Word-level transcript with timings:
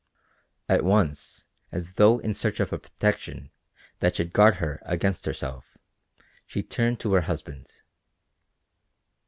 At 0.67 0.83
once, 0.83 1.45
as 1.71 1.93
though 1.93 2.17
in 2.17 2.33
search 2.33 2.59
of 2.59 2.73
a 2.73 2.79
protection 2.79 3.51
that 3.99 4.15
should 4.15 4.33
guard 4.33 4.55
her 4.55 4.81
against 4.83 5.27
herself, 5.27 5.77
she 6.47 6.63
turned 6.63 6.99
to 7.01 7.13
her 7.13 7.21
husband. 7.21 7.71